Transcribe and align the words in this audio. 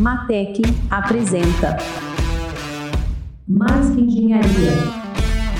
Matec 0.00 0.62
apresenta 0.90 1.76
Mais 3.46 3.90
que 3.90 4.00
Engenharia 4.00 4.72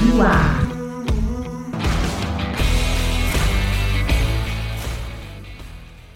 no 0.06 0.22
ar. 0.22 0.60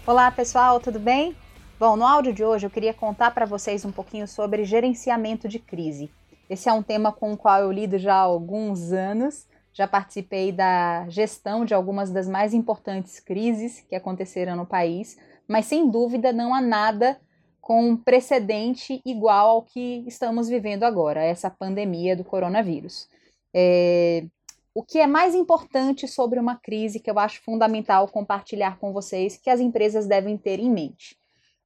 Olá 0.06 0.30
pessoal, 0.30 0.80
tudo 0.80 0.98
bem? 0.98 1.36
Bom, 1.78 1.96
no 1.96 2.06
áudio 2.06 2.32
de 2.32 2.42
hoje 2.42 2.64
eu 2.64 2.70
queria 2.70 2.94
contar 2.94 3.30
para 3.32 3.44
vocês 3.44 3.84
um 3.84 3.92
pouquinho 3.92 4.26
sobre 4.26 4.64
gerenciamento 4.64 5.46
de 5.46 5.58
crise. 5.58 6.10
Esse 6.48 6.70
é 6.70 6.72
um 6.72 6.82
tema 6.82 7.12
com 7.12 7.34
o 7.34 7.36
qual 7.36 7.60
eu 7.60 7.70
lido 7.70 7.98
já 7.98 8.14
há 8.14 8.20
alguns 8.20 8.90
anos. 8.90 9.46
Já 9.70 9.86
participei 9.86 10.50
da 10.50 11.06
gestão 11.10 11.66
de 11.66 11.74
algumas 11.74 12.10
das 12.10 12.26
mais 12.26 12.54
importantes 12.54 13.20
crises 13.20 13.80
que 13.86 13.94
aconteceram 13.94 14.56
no 14.56 14.64
país, 14.64 15.18
mas 15.46 15.66
sem 15.66 15.90
dúvida 15.90 16.32
não 16.32 16.54
há 16.54 16.62
nada 16.62 17.18
com 17.64 17.96
precedente 17.96 19.00
igual 19.06 19.48
ao 19.48 19.62
que 19.62 20.04
estamos 20.06 20.50
vivendo 20.50 20.82
agora, 20.82 21.24
essa 21.24 21.48
pandemia 21.48 22.14
do 22.14 22.22
coronavírus. 22.22 23.08
É, 23.54 24.26
o 24.74 24.82
que 24.82 24.98
é 24.98 25.06
mais 25.06 25.34
importante 25.34 26.06
sobre 26.06 26.38
uma 26.38 26.56
crise 26.56 27.00
que 27.00 27.10
eu 27.10 27.18
acho 27.18 27.40
fundamental 27.40 28.06
compartilhar 28.08 28.78
com 28.78 28.92
vocês, 28.92 29.38
que 29.38 29.48
as 29.48 29.60
empresas 29.60 30.06
devem 30.06 30.36
ter 30.36 30.60
em 30.60 30.70
mente. 30.70 31.16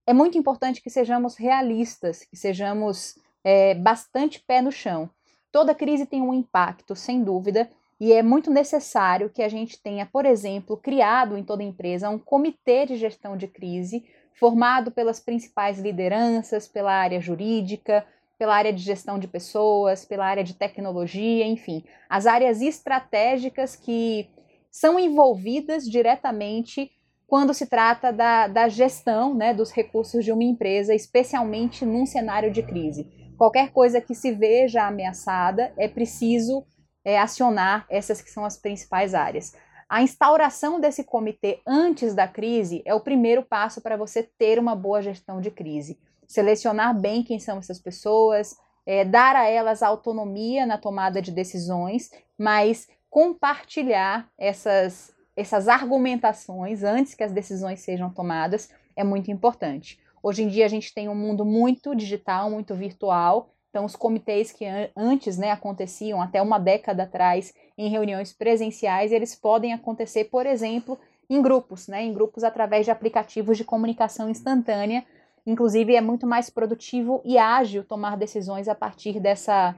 É 0.07 0.13
muito 0.13 0.39
importante 0.39 0.81
que 0.81 0.89
sejamos 0.89 1.35
realistas, 1.35 2.23
que 2.23 2.37
sejamos 2.37 3.19
é, 3.43 3.75
bastante 3.75 4.41
pé 4.47 4.63
no 4.63 4.71
chão. 4.71 5.11
Toda 5.51 5.75
crise 5.75 6.07
tem 6.07 6.23
um 6.23 6.33
impacto, 6.33 6.95
sem 6.95 7.25
dúvida, 7.25 7.69
e 7.99 8.13
é 8.13 8.23
muito 8.23 8.53
necessário 8.53 9.31
que 9.31 9.43
a 9.43 9.49
gente 9.49 9.83
tenha, 9.83 10.07
por 10.07 10.25
exemplo, 10.25 10.77
criado 10.77 11.37
em 11.37 11.43
toda 11.43 11.65
empresa 11.65 12.09
um 12.09 12.21
comitê 12.21 12.87
de 12.87 12.95
gestão 12.95 13.37
de 13.37 13.49
crise 13.49 14.05
formado 14.39 14.91
pelas 14.91 15.21
principais 15.21 15.79
lideranças, 15.79 16.69
pela 16.69 16.93
área 16.93 17.21
jurídica, 17.21 18.05
pela 18.39 18.55
área 18.55 18.73
de 18.73 18.83
gestão 18.83 19.19
de 19.19 19.27
pessoas, 19.27 20.05
pela 20.05 20.25
área 20.25 20.45
de 20.45 20.55
tecnologia, 20.55 21.45
enfim, 21.45 21.85
as 22.09 22.27
áreas 22.27 22.63
estratégicas 22.63 23.75
que 23.75 24.29
são 24.71 24.99
envolvidas 24.99 25.85
diretamente 25.85 26.91
quando 27.27 27.53
se 27.53 27.67
trata 27.67 28.13
da, 28.13 28.47
da 28.47 28.69
gestão 28.69 29.35
né, 29.35 29.53
dos 29.53 29.71
recursos 29.71 30.25
de 30.25 30.33
uma 30.33 30.45
empresa, 30.45 30.95
especialmente 30.95 31.85
num 31.85 32.07
cenário 32.07 32.51
de 32.51 32.63
crise. 32.63 33.07
Qualquer 33.37 33.71
coisa 33.71 34.01
que 34.01 34.15
se 34.15 34.33
veja 34.33 34.87
ameaçada, 34.87 35.73
é 35.77 35.87
preciso 35.89 36.65
é, 37.05 37.19
acionar 37.19 37.87
essas 37.91 38.23
que 38.23 38.31
são 38.31 38.45
as 38.45 38.57
principais 38.57 39.15
áreas. 39.15 39.53
A 39.89 40.03
instauração 40.03 40.79
desse 40.79 41.03
comitê 41.03 41.61
antes 41.67 42.15
da 42.15 42.29
crise 42.29 42.83
é 42.85 42.95
o 42.95 43.01
primeiro 43.01 43.43
passo 43.43 43.81
para 43.81 43.97
você 43.97 44.23
ter 44.23 44.59
uma 44.59 44.77
boa 44.77 45.01
gestão 45.01 45.41
de 45.41 45.51
crise. 45.51 45.99
Selecionar 46.27 46.95
bem 46.95 47.23
quem 47.23 47.39
são 47.39 47.57
essas 47.57 47.79
pessoas, 47.79 48.55
é, 48.85 49.03
dar 49.03 49.35
a 49.35 49.49
elas 49.49 49.83
autonomia 49.83 50.67
na 50.67 50.77
tomada 50.77 51.23
de 51.23 51.33
decisões, 51.33 52.11
mas 52.37 52.87
compartilhar 53.09 54.29
essas, 54.37 55.11
essas 55.35 55.69
argumentações 55.69 56.83
antes 56.83 57.15
que 57.15 57.25
as 57.25 57.33
decisões 57.33 57.81
sejam 57.81 58.11
tomadas 58.11 58.69
é 58.95 59.03
muito 59.03 59.31
importante. 59.31 59.99
Hoje 60.23 60.43
em 60.43 60.49
dia 60.49 60.67
a 60.67 60.69
gente 60.69 60.93
tem 60.93 61.09
um 61.09 61.15
mundo 61.15 61.47
muito 61.47 61.95
digital, 61.97 62.51
muito 62.51 62.75
virtual, 62.75 63.55
então, 63.71 63.85
os 63.85 63.95
comitês 63.95 64.51
que 64.51 64.65
antes 64.97 65.37
né, 65.37 65.51
aconteciam 65.51 66.23
até 66.23 66.41
uma 66.41 66.59
década 66.59 67.03
atrás 67.03 67.53
em 67.79 67.89
reuniões 67.89 68.33
presenciais, 68.33 69.13
eles 69.13 69.37
podem 69.37 69.73
acontecer, 69.73 70.25
por 70.25 70.45
exemplo, 70.45 70.99
em 71.31 71.41
grupos, 71.41 71.87
né, 71.87 72.03
em 72.03 72.13
grupos 72.13 72.43
através 72.43 72.85
de 72.85 72.91
aplicativos 72.91 73.57
de 73.57 73.65
comunicação 73.65 74.29
instantânea. 74.29 75.05
Inclusive, 75.47 75.95
é 75.95 76.01
muito 76.01 76.27
mais 76.27 76.51
produtivo 76.51 77.23
e 77.25 77.39
ágil 77.39 77.85
tomar 77.85 78.17
decisões 78.17 78.67
a 78.67 78.75
partir 78.75 79.21
dessa, 79.21 79.77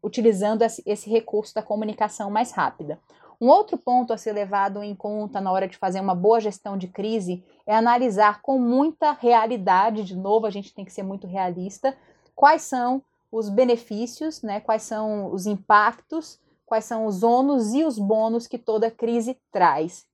utilizando 0.00 0.62
esse 0.62 1.10
recurso 1.10 1.52
da 1.54 1.62
comunicação 1.62 2.30
mais 2.30 2.52
rápida. 2.52 3.00
Um 3.40 3.48
outro 3.48 3.76
ponto 3.76 4.12
a 4.12 4.18
ser 4.18 4.32
levado 4.32 4.82
em 4.82 4.94
conta 4.94 5.40
na 5.40 5.50
hora 5.50 5.66
de 5.66 5.76
fazer 5.76 5.98
uma 5.98 6.14
boa 6.14 6.40
gestão 6.40 6.76
de 6.76 6.86
crise 6.86 7.42
é 7.66 7.74
analisar 7.74 8.42
com 8.42 8.58
muita 8.58 9.12
realidade, 9.12 10.04
de 10.04 10.14
novo, 10.14 10.46
a 10.46 10.50
gente 10.50 10.74
tem 10.74 10.84
que 10.84 10.92
ser 10.92 11.02
muito 11.02 11.26
realista, 11.26 11.96
quais 12.36 12.62
são 12.62 13.02
os 13.32 13.48
benefícios, 13.48 14.42
né, 14.42 14.60
quais 14.60 14.82
são 14.82 15.32
os 15.32 15.46
impactos, 15.46 16.38
quais 16.70 16.84
são 16.84 17.04
os 17.04 17.24
ônus 17.24 17.74
e 17.74 17.82
os 17.82 17.98
bônus 17.98 18.46
que 18.46 18.56
toda 18.56 18.92
crise 18.92 19.36
traz. 19.50 20.06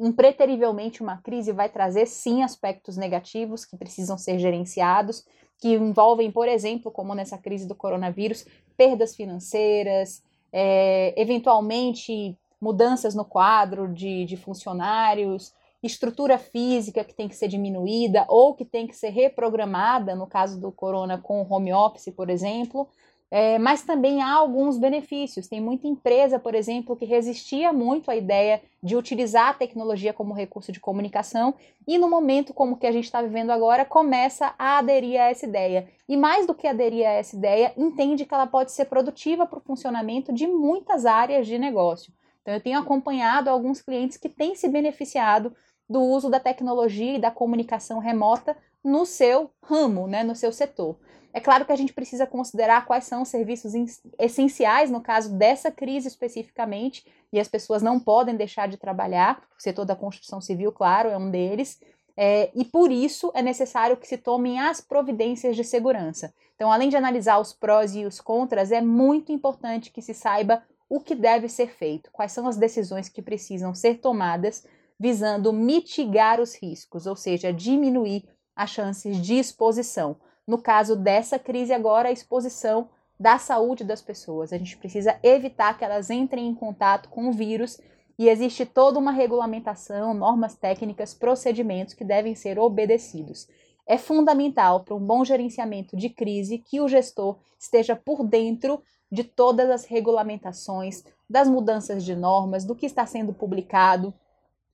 Impreterivelmente, 0.00 1.02
uma 1.02 1.18
crise 1.18 1.52
vai 1.52 1.68
trazer 1.68 2.06
sim 2.06 2.42
aspectos 2.42 2.96
negativos 2.96 3.66
que 3.66 3.76
precisam 3.76 4.16
ser 4.16 4.38
gerenciados, 4.38 5.26
que 5.58 5.74
envolvem, 5.74 6.32
por 6.32 6.48
exemplo, 6.48 6.90
como 6.90 7.14
nessa 7.14 7.36
crise 7.36 7.68
do 7.68 7.74
coronavírus, 7.74 8.46
perdas 8.78 9.14
financeiras, 9.14 10.22
é, 10.50 11.12
eventualmente 11.20 12.34
mudanças 12.58 13.14
no 13.14 13.26
quadro 13.26 13.86
de, 13.92 14.24
de 14.24 14.38
funcionários, 14.38 15.52
estrutura 15.82 16.38
física 16.38 17.04
que 17.04 17.12
tem 17.12 17.28
que 17.28 17.36
ser 17.36 17.48
diminuída 17.48 18.24
ou 18.26 18.54
que 18.54 18.64
tem 18.64 18.86
que 18.86 18.96
ser 18.96 19.10
reprogramada, 19.10 20.14
no 20.14 20.26
caso 20.26 20.58
do 20.58 20.72
corona 20.72 21.18
com 21.18 21.46
home 21.46 21.74
office, 21.74 22.10
por 22.16 22.30
exemplo, 22.30 22.88
é, 23.30 23.58
mas 23.58 23.82
também 23.82 24.20
há 24.22 24.32
alguns 24.32 24.76
benefícios. 24.76 25.46
Tem 25.46 25.60
muita 25.60 25.86
empresa, 25.86 26.38
por 26.38 26.54
exemplo, 26.54 26.96
que 26.96 27.04
resistia 27.04 27.72
muito 27.72 28.10
à 28.10 28.16
ideia 28.16 28.60
de 28.82 28.96
utilizar 28.96 29.50
a 29.50 29.54
tecnologia 29.54 30.12
como 30.12 30.34
recurso 30.34 30.72
de 30.72 30.80
comunicação 30.80 31.54
e 31.86 31.96
no 31.96 32.10
momento 32.10 32.52
como 32.52 32.76
que 32.76 32.86
a 32.86 32.92
gente 32.92 33.04
está 33.04 33.22
vivendo 33.22 33.50
agora, 33.50 33.84
começa 33.84 34.52
a 34.58 34.78
aderir 34.78 35.20
a 35.20 35.30
essa 35.30 35.46
ideia. 35.46 35.88
E 36.08 36.16
mais 36.16 36.46
do 36.46 36.54
que 36.54 36.66
aderir 36.66 37.06
a 37.06 37.12
essa 37.12 37.36
ideia, 37.36 37.72
entende 37.76 38.24
que 38.24 38.34
ela 38.34 38.46
pode 38.46 38.72
ser 38.72 38.86
produtiva 38.86 39.46
para 39.46 39.58
o 39.58 39.62
funcionamento 39.62 40.32
de 40.32 40.48
muitas 40.48 41.06
áreas 41.06 41.46
de 41.46 41.56
negócio. 41.56 42.12
Então, 42.42 42.54
eu 42.54 42.60
tenho 42.60 42.80
acompanhado 42.80 43.48
alguns 43.48 43.80
clientes 43.80 44.16
que 44.16 44.28
têm 44.28 44.56
se 44.56 44.66
beneficiado 44.66 45.54
do 45.88 46.00
uso 46.00 46.28
da 46.28 46.40
tecnologia 46.40 47.16
e 47.16 47.20
da 47.20 47.30
comunicação 47.30 47.98
remota 47.98 48.56
no 48.82 49.04
seu 49.04 49.50
ramo, 49.62 50.06
né, 50.06 50.24
no 50.24 50.34
seu 50.34 50.52
setor. 50.52 50.96
É 51.32 51.40
claro 51.40 51.64
que 51.64 51.72
a 51.72 51.76
gente 51.76 51.92
precisa 51.92 52.26
considerar 52.26 52.84
quais 52.86 53.04
são 53.04 53.22
os 53.22 53.28
serviços 53.28 53.72
essenciais 54.18 54.90
no 54.90 55.00
caso 55.00 55.32
dessa 55.36 55.70
crise 55.70 56.08
especificamente, 56.08 57.04
e 57.32 57.38
as 57.38 57.46
pessoas 57.46 57.82
não 57.82 58.00
podem 58.00 58.36
deixar 58.36 58.66
de 58.66 58.76
trabalhar, 58.76 59.42
o 59.56 59.62
setor 59.62 59.84
da 59.84 59.94
construção 59.94 60.40
civil, 60.40 60.72
claro, 60.72 61.08
é 61.08 61.16
um 61.16 61.30
deles, 61.30 61.80
é, 62.16 62.50
e 62.54 62.64
por 62.64 62.90
isso 62.90 63.30
é 63.34 63.42
necessário 63.42 63.96
que 63.96 64.06
se 64.06 64.18
tomem 64.18 64.58
as 64.60 64.80
providências 64.80 65.54
de 65.54 65.62
segurança. 65.62 66.34
Então, 66.56 66.70
além 66.70 66.88
de 66.88 66.96
analisar 66.96 67.38
os 67.38 67.52
prós 67.52 67.94
e 67.94 68.04
os 68.04 68.20
contras, 68.20 68.72
é 68.72 68.82
muito 68.82 69.32
importante 69.32 69.90
que 69.90 70.02
se 70.02 70.12
saiba 70.12 70.62
o 70.88 71.00
que 71.00 71.14
deve 71.14 71.48
ser 71.48 71.68
feito, 71.68 72.10
quais 72.12 72.32
são 72.32 72.46
as 72.48 72.56
decisões 72.56 73.08
que 73.08 73.22
precisam 73.22 73.74
ser 73.74 74.00
tomadas 74.00 74.66
visando 74.98 75.52
mitigar 75.52 76.40
os 76.40 76.54
riscos, 76.54 77.06
ou 77.06 77.16
seja, 77.16 77.52
diminuir 77.52 78.28
as 78.54 78.68
chances 78.68 79.16
de 79.16 79.38
exposição. 79.38 80.16
No 80.50 80.58
caso 80.58 80.96
dessa 80.96 81.38
crise 81.38 81.72
agora, 81.72 82.08
a 82.08 82.12
exposição 82.12 82.88
da 83.16 83.38
saúde 83.38 83.84
das 83.84 84.02
pessoas. 84.02 84.52
A 84.52 84.58
gente 84.58 84.76
precisa 84.76 85.16
evitar 85.22 85.78
que 85.78 85.84
elas 85.84 86.10
entrem 86.10 86.48
em 86.48 86.54
contato 86.56 87.08
com 87.08 87.28
o 87.28 87.32
vírus 87.32 87.80
e 88.18 88.28
existe 88.28 88.66
toda 88.66 88.98
uma 88.98 89.12
regulamentação, 89.12 90.12
normas 90.12 90.56
técnicas, 90.56 91.14
procedimentos 91.14 91.94
que 91.94 92.02
devem 92.02 92.34
ser 92.34 92.58
obedecidos. 92.58 93.46
É 93.86 93.96
fundamental 93.96 94.80
para 94.80 94.96
um 94.96 94.98
bom 94.98 95.24
gerenciamento 95.24 95.96
de 95.96 96.10
crise 96.10 96.58
que 96.58 96.80
o 96.80 96.88
gestor 96.88 97.38
esteja 97.56 97.94
por 97.94 98.26
dentro 98.26 98.82
de 99.08 99.22
todas 99.22 99.70
as 99.70 99.84
regulamentações, 99.84 101.04
das 101.28 101.48
mudanças 101.48 102.04
de 102.04 102.16
normas, 102.16 102.64
do 102.64 102.74
que 102.74 102.86
está 102.86 103.06
sendo 103.06 103.32
publicado, 103.32 104.12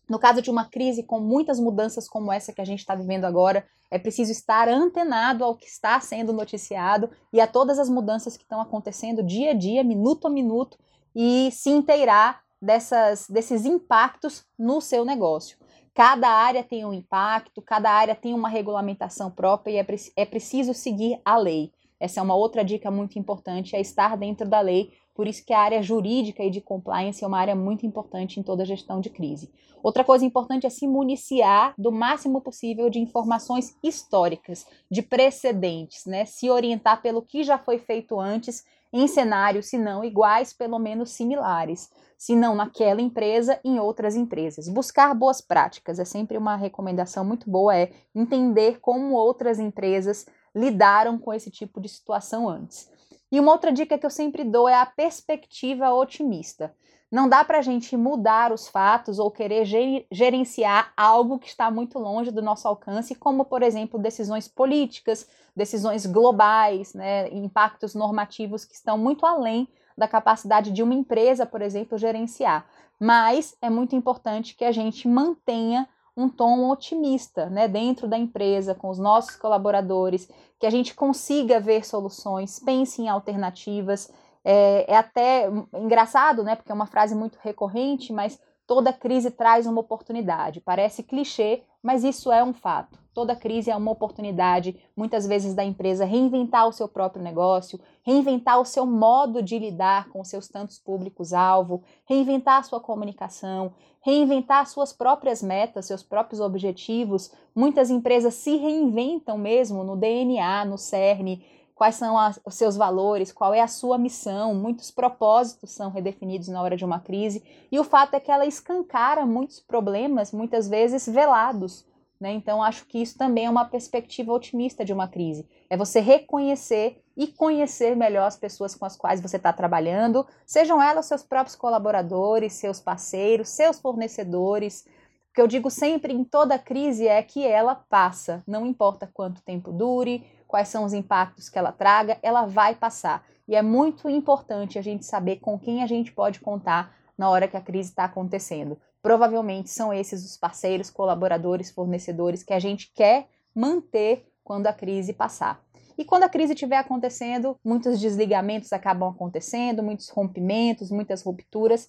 no 0.09 0.19
caso 0.19 0.41
de 0.41 0.51
uma 0.51 0.65
crise 0.65 1.03
com 1.03 1.21
muitas 1.21 1.59
mudanças 1.59 2.09
como 2.09 2.33
essa 2.33 2.53
que 2.53 2.61
a 2.61 2.65
gente 2.65 2.81
está 2.81 2.95
vivendo 2.95 3.25
agora, 3.25 3.67
é 3.91 3.99
preciso 3.99 4.33
estar 4.33 4.69
antenado 4.69 5.45
ao 5.45 5.57
que 5.57 5.67
está 5.67 5.99
sendo 6.01 6.33
noticiado 6.33 7.11
e 7.33 7.41
a 7.41 7.47
todas 7.47 7.79
as 7.79 7.89
mudanças 7.89 8.37
que 8.37 8.43
estão 8.43 8.61
acontecendo 8.61 9.23
dia 9.23 9.51
a 9.51 9.55
dia, 9.55 9.83
minuto 9.83 10.27
a 10.27 10.31
minuto, 10.31 10.79
e 11.15 11.51
se 11.51 11.71
inteirar 11.71 12.43
dessas, 12.61 13.27
desses 13.29 13.65
impactos 13.65 14.45
no 14.59 14.81
seu 14.81 15.05
negócio. 15.05 15.57
Cada 15.95 16.29
área 16.29 16.63
tem 16.63 16.85
um 16.85 16.93
impacto, 16.93 17.63
cada 17.63 17.91
área 17.91 18.15
tem 18.15 18.35
uma 18.35 18.51
regulamentação 18.51 19.31
própria 19.31 19.73
e 19.73 19.77
é, 19.79 19.87
é 20.17 20.27
preciso 20.27 20.75
seguir 20.75 21.19
a 21.25 21.39
lei. 21.39 21.73
Essa 21.99 22.21
é 22.21 22.23
uma 22.23 22.35
outra 22.35 22.63
dica 22.63 22.91
muito 22.91 23.19
importante, 23.19 23.75
é 23.75 23.81
estar 23.81 24.17
dentro 24.17 24.47
da 24.47 24.61
lei 24.61 24.93
por 25.17 25.27
isso 25.27 25.45
que 25.45 25.55
a 25.55 25.59
área 25.59 25.83
jurídica 25.83 26.45
e 26.45 26.51
de 26.51 26.61
compliance 26.61 27.25
é 27.25 27.27
uma 27.27 27.39
área 27.39 27.57
muito 27.57 27.87
importante 27.87 28.39
em 28.39 28.43
toda 28.43 28.67
gestão 28.67 29.01
de 29.01 29.09
crise. 29.09 29.51
Outra 29.83 30.05
coisa 30.05 30.27
importante 30.27 30.67
é 30.67 30.71
se 30.71 30.87
municiar 30.87 31.73
do 31.79 31.91
máximo 31.91 32.41
possível 32.41 32.91
de 32.91 32.99
informações 32.99 33.75
históricas, 33.83 34.67
de 34.91 35.01
precedentes, 35.01 36.05
né? 36.05 36.27
Se 36.27 36.51
orientar 36.51 37.01
pelo 37.01 37.23
que 37.23 37.43
já 37.43 37.59
foi 37.59 37.79
feito 37.79 38.21
antes 38.21 38.65
em 38.93 39.07
cenários, 39.09 39.67
se 39.67 39.79
não 39.79 40.05
iguais, 40.05 40.53
pelo 40.53 40.79
menos 40.79 41.11
similares. 41.11 41.91
Se 42.19 42.35
não 42.35 42.55
naquela 42.55 43.01
empresa, 43.01 43.61
em 43.65 43.79
outras 43.79 44.17
empresas. 44.17 44.69
Buscar 44.69 45.15
boas 45.15 45.41
práticas 45.41 45.99
é 45.99 46.05
sempre 46.05 46.37
uma 46.37 46.57
recomendação 46.57 47.25
muito 47.25 47.49
boa, 47.49 47.77
é 47.77 47.91
entender 48.15 48.81
como 48.81 49.15
outras 49.15 49.59
empresas 49.59 50.27
lidaram 50.55 51.19
com 51.19 51.33
esse 51.33 51.51
tipo 51.51 51.81
de 51.81 51.89
situação 51.89 52.49
antes. 52.49 52.91
E 53.31 53.41
uma 53.41 53.53
outra 53.53 53.73
dica 53.73 53.99
que 53.99 54.07
eu 54.07 54.11
sempre 54.11 54.45
dou 54.45 54.69
é 54.69 54.75
a 54.75 54.87
perspectiva 54.87 55.93
otimista. 55.93 56.75
Não 57.11 57.29
dá 57.29 57.45
para 57.45 57.59
a 57.59 57.63
gente 57.63 57.97
mudar 57.97 58.53
os 58.53 58.67
fatos 58.67 59.19
ou 59.19 59.31
querer 59.31 59.65
gerenciar 60.11 60.93
algo 60.97 61.39
que 61.39 61.49
está 61.49 61.71
muito 61.71 61.99
longe 61.99 62.33
do 62.33 62.43
nosso 62.43 62.67
alcance, 62.67 63.15
como, 63.15 63.45
por 63.45 63.63
exemplo, 63.63 63.99
decisões 63.99 64.49
políticas, 64.49 65.29
decisões 65.55 66.05
globais, 66.05 66.95
né, 66.95 67.29
impactos 67.33 67.95
normativos 67.95 68.65
que 68.65 68.75
estão 68.75 68.99
muito 68.99 69.25
além 69.25 69.69
da 69.97 70.09
capacidade 70.09 70.73
de 70.73 70.83
uma 70.83 70.95
empresa, 70.95 71.47
por 71.47 71.63
exemplo, 71.63 71.97
gerenciar. 71.97 72.67
Mas 72.99 73.57
é 73.63 73.71
muito 73.71 73.95
importante 73.95 74.55
que 74.55 74.65
a 74.65 74.73
gente 74.73 75.07
mantenha 75.07 75.89
um 76.17 76.29
tom 76.29 76.71
otimista 76.71 77.51
né, 77.51 77.69
dentro 77.69 78.09
da 78.09 78.17
empresa, 78.17 78.75
com 78.75 78.89
os 78.89 78.99
nossos 78.99 79.37
colaboradores, 79.37 80.29
que 80.59 80.67
a 80.67 80.71
gente 80.71 80.95
consiga 80.95 81.61
ver 81.61 81.85
soluções, 81.85 82.59
pense 82.59 83.03
em 83.03 83.09
alternativas 83.09 84.11
é, 84.49 84.93
é 84.93 84.97
até 84.97 85.49
engraçado, 85.75 86.45
né? 86.45 86.55
Porque 86.55 86.71
é 86.71 86.75
uma 86.75 86.87
frase 86.87 87.17
muito 87.17 87.37
recorrente, 87.43 88.13
mas 88.13 88.41
toda 88.65 88.93
crise 88.93 89.29
traz 89.29 89.67
uma 89.67 89.81
oportunidade. 89.81 90.61
Parece 90.61 91.03
clichê, 91.03 91.65
mas 91.83 92.05
isso 92.05 92.31
é 92.31 92.45
um 92.45 92.55
fato. 92.55 92.97
Toda 93.17 93.35
crise 93.35 93.71
é 93.71 93.75
uma 93.75 93.93
oportunidade, 93.93 94.77
muitas 94.95 95.27
vezes, 95.27 95.55
da 95.55 95.65
empresa 95.65 96.05
reinventar 96.05 96.69
o 96.69 96.73
seu 96.73 96.87
próprio 96.87 97.23
negócio, 97.23 97.81
reinventar 98.03 98.61
o 98.61 98.65
seu 98.67 98.85
modo 98.85 99.43
de 99.43 99.59
lidar 99.59 100.11
com 100.11 100.23
seus 100.23 100.49
tantos 100.49 100.79
públicos-alvo, 100.79 101.83
reinventar 102.05 102.59
a 102.59 102.63
sua 102.63 102.79
comunicação, 102.79 103.73
reinventar 104.03 104.67
suas 104.67 104.93
próprias 104.93 105.43
metas, 105.43 105.87
seus 105.87 106.03
próprios 106.03 106.43
objetivos. 106.43 107.33
Muitas 107.55 107.89
empresas 107.89 108.35
se 108.35 108.55
reinventam 108.59 109.39
mesmo 109.39 109.83
no 109.83 109.97
DNA, 109.97 110.67
no 110.67 110.77
CERN, 110.77 111.43
quais 111.75 111.95
são 111.95 112.19
as, 112.19 112.39
os 112.45 112.55
seus 112.55 112.77
valores, 112.77 113.33
qual 113.33 113.55
é 113.55 113.63
a 113.63 113.67
sua 113.67 113.97
missão, 113.97 114.55
muitos 114.55 114.91
propósitos 114.91 115.71
são 115.71 115.91
redefinidos 115.91 116.49
na 116.49 116.61
hora 116.61 116.77
de 116.77 116.85
uma 116.85 117.01
crise, 117.01 117.43
e 117.73 117.81
o 117.81 117.85
fato 117.85 118.13
é 118.13 118.21
que 118.21 118.31
ela 118.31 118.45
escancara 118.45 119.25
muitos 119.25 119.59
problemas, 119.59 120.33
muitas 120.33 120.69
vezes 120.69 121.09
velados. 121.09 121.87
Né? 122.21 122.33
Então, 122.33 122.63
acho 122.63 122.87
que 122.87 123.01
isso 123.01 123.17
também 123.19 123.47
é 123.47 123.51
uma 123.51 123.67
perspectiva 123.67 124.33
otimista 124.33 124.85
de 124.85 124.93
uma 124.93 125.07
crise. 125.07 125.47
É 125.69 125.77
você 125.77 126.01
reconhecer 126.01 127.03
e 127.17 127.27
conhecer 127.27 127.95
melhor 127.95 128.27
as 128.27 128.37
pessoas 128.37 128.75
com 128.75 128.85
as 128.85 128.97
quais 128.97 129.21
você 129.21 129.37
está 129.37 129.53
trabalhando, 129.53 130.27
sejam 130.45 130.83
elas 130.83 131.07
seus 131.07 131.23
próprios 131.23 131.57
colaboradores, 131.57 132.55
seus 132.55 132.81
parceiros, 132.81 133.51
seus 133.51 133.81
fornecedores. 133.81 134.87
O 135.31 135.35
que 135.35 135.41
eu 135.41 135.47
digo 135.47 135.71
sempre 135.71 136.13
em 136.13 136.25
toda 136.25 136.59
crise 136.59 137.07
é 137.07 137.23
que 137.23 137.47
ela 137.47 137.75
passa, 137.75 138.43
não 138.47 138.67
importa 138.67 139.11
quanto 139.13 139.43
tempo 139.43 139.73
dure, 139.73 140.27
quais 140.47 140.69
são 140.69 140.85
os 140.85 140.93
impactos 140.93 141.49
que 141.49 141.59
ela 141.59 141.73
traga, 141.73 142.19
ela 142.23 142.47
vai 142.47 142.75
passar. 142.75 143.25
E 143.49 143.55
é 143.55 143.63
muito 143.63 144.09
importante 144.09 144.79
a 144.79 144.83
gente 144.83 145.05
saber 145.05 145.37
com 145.37 145.59
quem 145.59 145.83
a 145.83 145.87
gente 145.87 146.13
pode 146.13 146.41
contar 146.41 146.95
na 147.17 147.31
hora 147.31 147.49
que 147.49 147.57
a 147.57 147.61
crise 147.61 147.91
está 147.91 148.05
acontecendo. 148.05 148.79
Provavelmente 149.07 149.71
são 149.71 149.95
esses 149.95 150.25
os 150.25 150.37
parceiros, 150.37 150.91
colaboradores, 150.91 151.71
fornecedores 151.71 152.43
que 152.43 152.53
a 152.53 152.59
gente 152.59 152.91
quer 152.93 153.29
manter 153.55 154.27
quando 154.43 154.67
a 154.67 154.73
crise 154.73 155.13
passar. 155.13 155.65
E 155.97 156.05
quando 156.05 156.25
a 156.25 156.29
crise 156.29 156.55
estiver 156.55 156.79
acontecendo, 156.79 157.57
muitos 157.65 158.01
desligamentos 158.01 158.73
acabam 158.73 159.09
acontecendo, 159.09 159.81
muitos 159.81 160.09
rompimentos, 160.09 160.91
muitas 160.91 161.23
rupturas. 161.23 161.89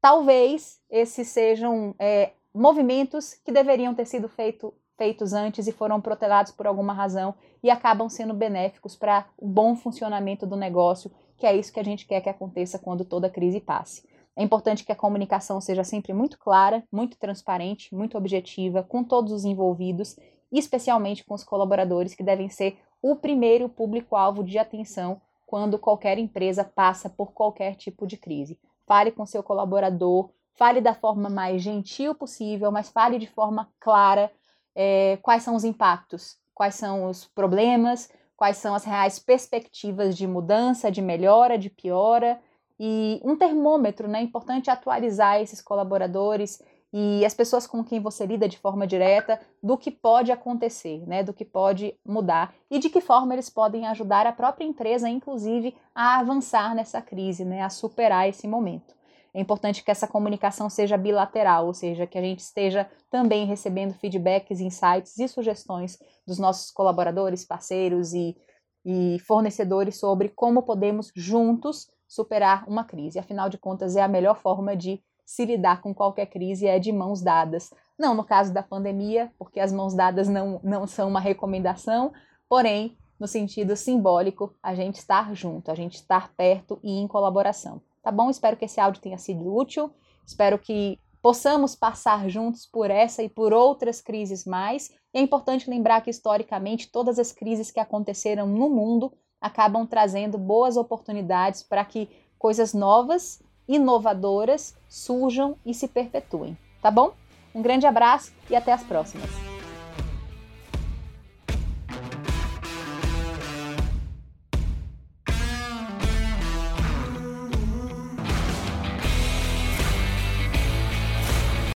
Talvez 0.00 0.78
esses 0.88 1.26
sejam 1.26 1.96
é, 1.98 2.30
movimentos 2.54 3.34
que 3.44 3.50
deveriam 3.50 3.92
ter 3.92 4.06
sido 4.06 4.28
feito, 4.28 4.72
feitos 4.96 5.32
antes 5.32 5.66
e 5.66 5.72
foram 5.72 6.00
protelados 6.00 6.52
por 6.52 6.68
alguma 6.68 6.92
razão 6.92 7.34
e 7.60 7.70
acabam 7.70 8.08
sendo 8.08 8.34
benéficos 8.34 8.94
para 8.94 9.26
o 9.36 9.48
bom 9.48 9.74
funcionamento 9.74 10.46
do 10.46 10.56
negócio, 10.56 11.10
que 11.36 11.44
é 11.44 11.56
isso 11.56 11.72
que 11.72 11.80
a 11.80 11.84
gente 11.84 12.06
quer 12.06 12.20
que 12.20 12.28
aconteça 12.28 12.78
quando 12.78 13.04
toda 13.04 13.28
crise 13.28 13.58
passe. 13.58 14.11
É 14.36 14.42
importante 14.42 14.84
que 14.84 14.92
a 14.92 14.96
comunicação 14.96 15.60
seja 15.60 15.84
sempre 15.84 16.12
muito 16.12 16.38
clara, 16.38 16.82
muito 16.90 17.18
transparente, 17.18 17.94
muito 17.94 18.16
objetiva 18.16 18.82
com 18.82 19.04
todos 19.04 19.32
os 19.32 19.44
envolvidos, 19.44 20.16
especialmente 20.50 21.24
com 21.24 21.34
os 21.34 21.44
colaboradores, 21.44 22.14
que 22.14 22.22
devem 22.22 22.48
ser 22.48 22.78
o 23.02 23.16
primeiro 23.16 23.68
público-alvo 23.68 24.42
de 24.44 24.58
atenção 24.58 25.20
quando 25.46 25.78
qualquer 25.78 26.18
empresa 26.18 26.64
passa 26.64 27.10
por 27.10 27.32
qualquer 27.32 27.74
tipo 27.74 28.06
de 28.06 28.16
crise. 28.16 28.58
Fale 28.86 29.10
com 29.10 29.26
seu 29.26 29.42
colaborador, 29.42 30.30
fale 30.54 30.80
da 30.80 30.94
forma 30.94 31.28
mais 31.28 31.60
gentil 31.60 32.14
possível, 32.14 32.72
mas 32.72 32.88
fale 32.88 33.18
de 33.18 33.26
forma 33.26 33.68
clara, 33.78 34.32
é, 34.74 35.18
quais 35.20 35.42
são 35.42 35.54
os 35.54 35.64
impactos, 35.64 36.38
quais 36.54 36.74
são 36.74 37.06
os 37.06 37.26
problemas, 37.26 38.10
quais 38.36 38.56
são 38.56 38.74
as 38.74 38.84
reais 38.84 39.18
perspectivas 39.18 40.16
de 40.16 40.26
mudança, 40.26 40.90
de 40.90 41.02
melhora, 41.02 41.58
de 41.58 41.68
piora. 41.68 42.40
E 42.84 43.20
um 43.22 43.36
termômetro, 43.36 44.08
né? 44.08 44.18
É 44.18 44.22
importante 44.22 44.68
atualizar 44.68 45.40
esses 45.40 45.62
colaboradores 45.62 46.60
e 46.92 47.24
as 47.24 47.32
pessoas 47.32 47.64
com 47.64 47.84
quem 47.84 48.00
você 48.00 48.26
lida 48.26 48.48
de 48.48 48.58
forma 48.58 48.88
direta 48.88 49.40
do 49.62 49.78
que 49.78 49.88
pode 49.88 50.32
acontecer, 50.32 51.06
né, 51.06 51.22
do 51.22 51.32
que 51.32 51.44
pode 51.44 51.94
mudar 52.04 52.52
e 52.68 52.80
de 52.80 52.90
que 52.90 53.00
forma 53.00 53.34
eles 53.34 53.48
podem 53.48 53.86
ajudar 53.86 54.26
a 54.26 54.32
própria 54.32 54.64
empresa, 54.64 55.08
inclusive, 55.08 55.76
a 55.94 56.18
avançar 56.18 56.74
nessa 56.74 57.00
crise, 57.00 57.44
né, 57.44 57.62
a 57.62 57.70
superar 57.70 58.28
esse 58.28 58.48
momento. 58.48 58.96
É 59.32 59.40
importante 59.40 59.84
que 59.84 59.90
essa 59.90 60.08
comunicação 60.08 60.68
seja 60.68 60.98
bilateral, 60.98 61.66
ou 61.66 61.72
seja, 61.72 62.04
que 62.04 62.18
a 62.18 62.20
gente 62.20 62.40
esteja 62.40 62.90
também 63.08 63.46
recebendo 63.46 63.94
feedbacks, 63.94 64.60
insights 64.60 65.16
e 65.18 65.28
sugestões 65.28 65.98
dos 66.26 66.38
nossos 66.38 66.72
colaboradores, 66.72 67.44
parceiros 67.44 68.12
e, 68.12 68.36
e 68.84 69.18
fornecedores 69.20 69.96
sobre 69.96 70.28
como 70.28 70.62
podemos 70.62 71.10
juntos 71.14 71.90
superar 72.06 72.68
uma 72.68 72.84
crise. 72.84 73.18
Afinal 73.18 73.48
de 73.48 73.58
contas, 73.58 73.96
é 73.96 74.02
a 74.02 74.08
melhor 74.08 74.36
forma 74.36 74.76
de 74.76 75.02
se 75.24 75.44
lidar 75.44 75.80
com 75.80 75.94
qualquer 75.94 76.26
crise 76.26 76.66
é 76.66 76.78
de 76.78 76.92
mãos 76.92 77.22
dadas. 77.22 77.72
Não 77.98 78.14
no 78.14 78.24
caso 78.24 78.52
da 78.52 78.62
pandemia, 78.62 79.32
porque 79.38 79.60
as 79.60 79.72
mãos 79.72 79.94
dadas 79.94 80.28
não, 80.28 80.60
não 80.62 80.86
são 80.86 81.08
uma 81.08 81.20
recomendação, 81.20 82.12
porém, 82.48 82.96
no 83.18 83.26
sentido 83.26 83.76
simbólico, 83.76 84.54
a 84.62 84.74
gente 84.74 84.96
estar 84.96 85.34
junto, 85.34 85.70
a 85.70 85.74
gente 85.74 85.94
estar 85.94 86.32
perto 86.34 86.78
e 86.82 86.98
em 86.98 87.06
colaboração. 87.06 87.80
Tá 88.02 88.10
bom? 88.10 88.28
Espero 88.28 88.56
que 88.56 88.64
esse 88.64 88.80
áudio 88.80 89.00
tenha 89.00 89.16
sido 89.16 89.54
útil. 89.54 89.90
Espero 90.26 90.58
que 90.58 90.98
possamos 91.22 91.76
passar 91.76 92.28
juntos 92.28 92.66
por 92.66 92.90
essa 92.90 93.22
e 93.22 93.28
por 93.28 93.52
outras 93.52 94.00
crises 94.00 94.44
mais. 94.44 94.90
E 95.14 95.18
é 95.18 95.22
importante 95.22 95.70
lembrar 95.70 96.00
que, 96.02 96.10
historicamente, 96.10 96.90
todas 96.90 97.18
as 97.18 97.32
crises 97.32 97.70
que 97.70 97.80
aconteceram 97.80 98.46
no 98.46 98.68
mundo 98.68 99.12
acabam 99.40 99.86
trazendo 99.86 100.36
boas 100.36 100.76
oportunidades 100.76 101.62
para 101.62 101.84
que 101.84 102.08
coisas 102.38 102.74
novas, 102.74 103.40
inovadoras 103.68 104.74
surjam 104.88 105.56
e 105.64 105.72
se 105.72 105.86
perpetuem. 105.86 106.58
Tá 106.82 106.90
bom? 106.90 107.12
Um 107.54 107.62
grande 107.62 107.86
abraço 107.86 108.32
e 108.50 108.56
até 108.56 108.72
as 108.72 108.82
próximas. 108.82 109.41